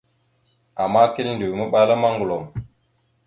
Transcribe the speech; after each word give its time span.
Ama 0.83 1.01
kiləndew 1.13 1.53
maɓala 1.57 1.93
ma, 2.01 2.07
ŋgəlom. 2.13 2.45